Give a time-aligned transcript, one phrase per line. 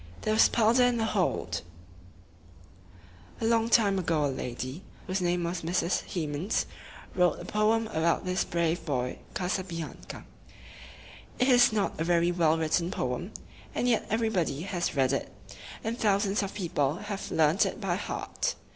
[0.23, 1.61] There was powder in the hold!
[3.39, 6.01] A long time ago a lady, whose name was Mrs.
[6.11, 6.65] Hemans,
[7.13, 10.23] wrote a poem about this brave boy Ca sa bi an ca.
[11.37, 13.31] It is not a very well written poem,
[13.75, 15.31] and yet everybody has read it,
[15.83, 18.55] and thousands of people have learned it by heart.